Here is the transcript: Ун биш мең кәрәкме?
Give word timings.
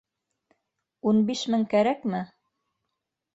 Ун 1.11 1.19
биш 1.27 1.43
мең 1.55 1.67
кәрәкме? 1.75 2.23